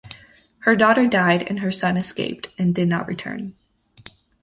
[0.61, 3.53] Her daughter died and her son escaped and did not return.